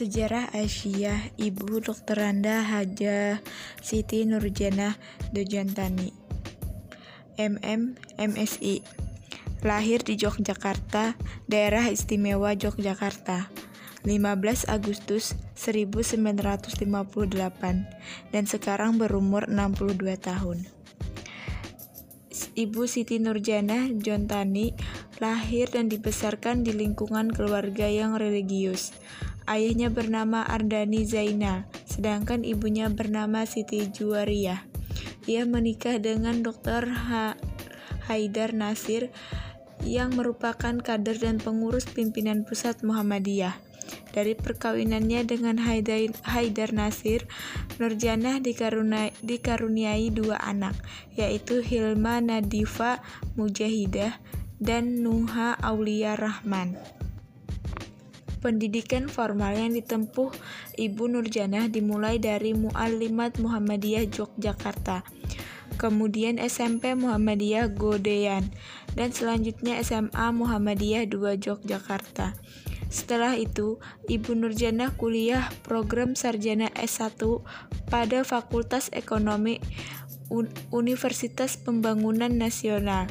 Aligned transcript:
Sejarah 0.00 0.48
Aisyah 0.56 1.36
Ibu 1.36 1.84
Dr. 1.84 2.24
Randa 2.24 2.64
Haja 2.64 3.44
Siti 3.84 4.24
Nurjana 4.24 4.96
Dojantani 5.28 6.08
MM 7.36 8.00
MSI 8.16 8.80
Lahir 9.60 10.00
di 10.00 10.16
Yogyakarta, 10.16 11.20
Daerah 11.44 11.92
Istimewa 11.92 12.56
Yogyakarta 12.56 13.52
15 14.08 14.72
Agustus 14.72 15.36
1958 15.60 18.32
dan 18.32 18.44
sekarang 18.48 18.96
berumur 18.96 19.52
62 19.52 20.16
tahun. 20.16 20.64
Ibu 22.56 22.88
Siti 22.88 23.20
Nurjana 23.20 23.92
Jontani 23.92 24.72
lahir 25.20 25.68
dan 25.68 25.92
dibesarkan 25.92 26.64
di 26.64 26.72
lingkungan 26.72 27.28
keluarga 27.28 27.84
yang 27.84 28.16
religius. 28.16 28.96
Ayahnya 29.48 29.88
bernama 29.92 30.44
Ardani 30.44 31.04
Zainal, 31.04 31.68
sedangkan 31.88 32.44
ibunya 32.44 32.88
bernama 32.92 33.44
Siti 33.44 33.88
Juwariyah. 33.88 34.66
Ia 35.28 35.44
menikah 35.44 36.00
dengan 36.00 36.42
Dr. 36.42 36.88
Ha 36.88 37.36
Haidar 38.10 38.50
Nasir 38.56 39.14
yang 39.86 40.12
merupakan 40.18 40.76
kader 40.76 41.16
dan 41.16 41.36
pengurus 41.38 41.86
pimpinan 41.88 42.44
pusat 42.44 42.82
Muhammadiyah. 42.82 43.56
Dari 44.10 44.34
perkawinannya 44.34 45.22
dengan 45.26 45.58
Haidar, 45.62 46.70
Nasir, 46.74 47.26
Nurjanah 47.78 48.42
dikaruniai 49.22 50.10
dua 50.10 50.38
anak, 50.42 50.74
yaitu 51.14 51.62
Hilma 51.62 52.18
Nadifa 52.18 53.02
Mujahidah 53.38 54.18
dan 54.58 55.06
Nuha 55.06 55.54
Aulia 55.62 56.14
Rahman. 56.18 56.99
Pendidikan 58.40 59.04
formal 59.12 59.52
yang 59.52 59.76
ditempuh 59.76 60.32
Ibu 60.80 61.04
Nurjanah 61.12 61.68
dimulai 61.68 62.16
dari 62.16 62.56
Muallimat 62.56 63.36
Muhammadiyah 63.36 64.08
Yogyakarta, 64.08 65.04
kemudian 65.76 66.40
SMP 66.40 66.96
Muhammadiyah 66.96 67.68
Godean, 67.76 68.48
dan 68.96 69.12
selanjutnya 69.12 69.76
SMA 69.84 70.32
Muhammadiyah 70.32 71.04
2 71.04 71.36
Yogyakarta. 71.36 72.32
Setelah 72.90 73.36
itu, 73.36 73.78
Ibu 74.08 74.34
Nurjana 74.34 74.90
kuliah 74.96 75.46
program 75.62 76.16
sarjana 76.18 76.72
S1 76.74 77.22
pada 77.86 78.24
Fakultas 78.26 78.90
Ekonomi 78.90 79.62
Universitas 80.72 81.54
Pembangunan 81.54 82.32
Nasional 82.34 83.04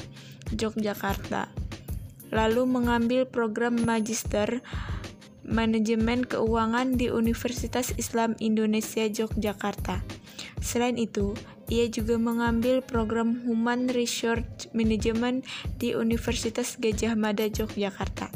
Yogyakarta. 0.52 1.54
Lalu 2.30 2.68
mengambil 2.68 3.24
program 3.26 3.80
magister 3.88 4.60
manajemen 5.50 6.24
keuangan 6.24 6.96
di 6.96 7.10
Universitas 7.10 7.92
Islam 7.98 8.38
Indonesia 8.38 9.10
Yogyakarta. 9.10 10.06
Selain 10.62 10.96
itu, 10.96 11.34
ia 11.68 11.90
juga 11.90 12.22
mengambil 12.22 12.86
program 12.86 13.42
Human 13.44 13.90
Research 13.90 14.70
Management 14.78 15.44
di 15.82 15.98
Universitas 15.98 16.78
Gajah 16.78 17.18
Mada 17.18 17.50
Yogyakarta. 17.50 18.30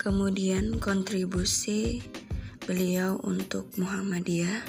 Kemudian 0.00 0.80
kontribusi 0.80 2.00
beliau 2.64 3.20
untuk 3.20 3.68
Muhammadiyah. 3.76 4.64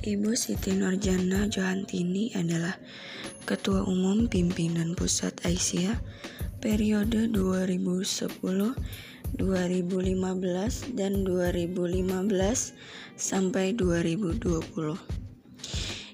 Ibu 0.00 0.32
Siti 0.32 0.72
Nurjana 0.72 1.44
Johantini 1.52 2.32
adalah 2.32 2.72
Ketua 3.44 3.84
Umum 3.84 4.32
Pimpinan 4.32 4.96
Pusat 4.96 5.44
Aisyah 5.44 5.96
periode 6.60 7.32
2010, 7.32 8.28
2015, 9.40 10.92
dan 10.92 11.12
2015 11.24 12.76
sampai 13.16 13.72
2020. 13.72 15.00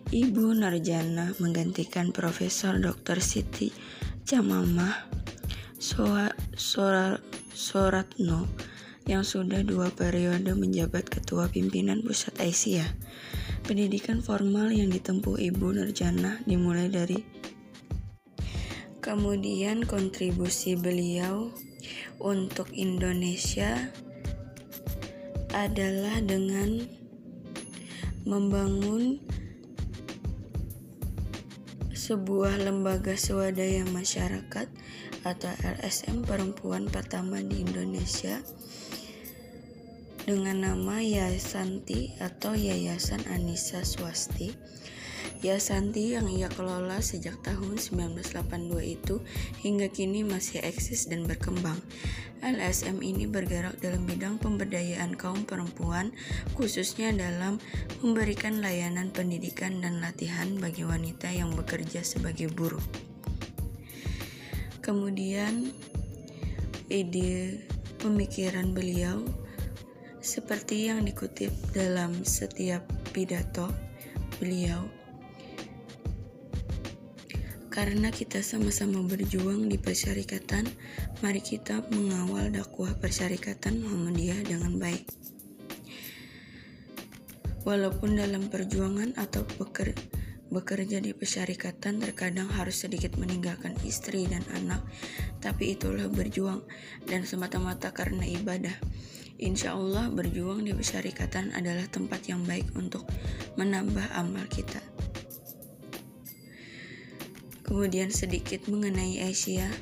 Ibu 0.06 0.54
Nurjana 0.54 1.34
menggantikan 1.42 2.14
Profesor 2.14 2.78
Dr. 2.78 3.18
Siti 3.18 3.74
Jamamah 4.22 5.10
Soratno 7.50 8.46
yang 9.06 9.22
sudah 9.22 9.66
dua 9.66 9.90
periode 9.90 10.54
menjabat 10.54 11.10
Ketua 11.10 11.50
Pimpinan 11.50 12.06
Pusat 12.06 12.42
Aisyah. 12.42 12.90
Pendidikan 13.66 14.22
formal 14.22 14.70
yang 14.70 14.94
ditempuh 14.94 15.42
Ibu 15.42 15.74
Nurjana 15.74 16.38
dimulai 16.46 16.86
dari 16.86 17.18
Kemudian 19.06 19.86
kontribusi 19.86 20.74
beliau 20.74 21.54
untuk 22.18 22.66
Indonesia 22.74 23.94
adalah 25.54 26.18
dengan 26.26 26.90
membangun 28.26 29.22
sebuah 31.94 32.66
lembaga 32.66 33.14
swadaya 33.14 33.86
masyarakat 33.94 34.66
atau 35.22 35.54
LSM 35.62 36.26
perempuan 36.26 36.90
pertama 36.90 37.38
di 37.38 37.62
Indonesia 37.62 38.42
dengan 40.26 40.66
nama 40.66 40.98
Yayasanti 40.98 42.18
atau 42.18 42.58
Yayasan 42.58 43.22
Anissa 43.30 43.86
Swasti. 43.86 44.50
Yayasanti 45.44 46.16
yang 46.16 46.32
ia 46.32 46.48
kelola 46.48 47.04
sejak 47.04 47.36
tahun 47.44 47.76
1982 47.76 48.96
itu 48.96 49.20
hingga 49.60 49.92
kini 49.92 50.24
masih 50.24 50.64
eksis 50.64 51.12
dan 51.12 51.28
berkembang. 51.28 51.76
LSM 52.40 53.04
ini 53.04 53.28
bergerak 53.28 53.80
dalam 53.80 54.04
bidang 54.08 54.40
pemberdayaan 54.40 55.16
kaum 55.16 55.44
perempuan, 55.44 56.12
khususnya 56.56 57.12
dalam 57.12 57.60
memberikan 58.00 58.64
layanan 58.64 59.12
pendidikan 59.12 59.80
dan 59.84 60.00
latihan 60.00 60.56
bagi 60.56 60.84
wanita 60.84 61.32
yang 61.32 61.52
bekerja 61.52 62.00
sebagai 62.00 62.48
buruh. 62.52 62.82
Kemudian, 64.84 65.74
ide 66.86 67.66
pemikiran 67.98 68.70
beliau 68.70 69.24
seperti 70.22 70.90
yang 70.90 71.02
dikutip 71.02 71.50
dalam 71.74 72.22
setiap 72.22 72.86
pidato 73.10 73.66
beliau 74.38 74.95
karena 77.76 78.08
kita 78.08 78.40
sama-sama 78.40 79.04
berjuang 79.04 79.68
di 79.68 79.76
persyarikatan, 79.76 80.64
mari 81.20 81.44
kita 81.44 81.84
mengawal 81.92 82.48
dakwah 82.48 82.96
persyarikatan 82.96 83.84
Muhammadiyah 83.84 84.48
dengan 84.48 84.80
baik. 84.80 85.04
Walaupun 87.68 88.16
dalam 88.16 88.48
perjuangan 88.48 89.12
atau 89.20 89.44
beker, 89.60 89.92
bekerja 90.48 91.04
di 91.04 91.12
persyarikatan 91.12 92.00
terkadang 92.00 92.48
harus 92.48 92.80
sedikit 92.80 93.20
meninggalkan 93.20 93.76
istri 93.84 94.24
dan 94.24 94.40
anak, 94.56 94.80
tapi 95.44 95.76
itulah 95.76 96.08
berjuang 96.08 96.64
dan 97.04 97.28
semata-mata 97.28 97.92
karena 97.92 98.24
ibadah. 98.24 98.72
Insya 99.36 99.76
Allah 99.76 100.08
berjuang 100.08 100.64
di 100.64 100.72
persyarikatan 100.72 101.52
adalah 101.52 101.84
tempat 101.92 102.24
yang 102.24 102.40
baik 102.48 102.72
untuk 102.72 103.04
menambah 103.60 104.16
amal 104.16 104.48
kita. 104.48 104.80
Kemudian 107.66 108.14
sedikit 108.14 108.70
mengenai 108.70 109.26
Aisyah. 109.26 109.74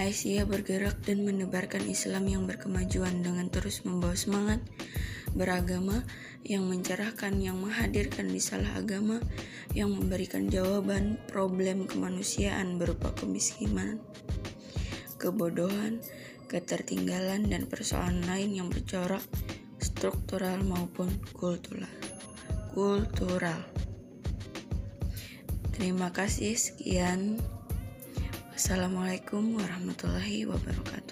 Aisyah 0.00 0.48
bergerak 0.48 1.04
dan 1.04 1.28
menebarkan 1.28 1.84
Islam 1.84 2.24
yang 2.24 2.48
berkemajuan 2.48 3.20
dengan 3.20 3.52
terus 3.52 3.84
membawa 3.84 4.16
semangat 4.16 4.64
beragama 5.36 6.02
yang 6.42 6.64
mencerahkan, 6.66 7.36
yang 7.38 7.60
menghadirkan 7.60 8.32
di 8.32 8.40
salah 8.40 8.80
agama, 8.80 9.20
yang 9.76 9.92
memberikan 9.92 10.48
jawaban 10.48 11.20
problem 11.28 11.84
kemanusiaan 11.84 12.80
berupa 12.80 13.12
kemiskinan, 13.12 14.00
kebodohan, 15.20 16.00
ketertinggalan, 16.48 17.46
dan 17.46 17.68
persoalan 17.68 18.24
lain 18.24 18.64
yang 18.64 18.68
bercorak 18.72 19.22
struktural 19.78 20.64
maupun 20.64 21.12
kultural. 21.36 21.92
kultural. 22.72 23.89
Terima 25.80 26.12
kasih, 26.12 26.60
sekian. 26.60 27.40
Wassalamualaikum 28.52 29.56
warahmatullahi 29.56 30.44
wabarakatuh. 30.44 31.09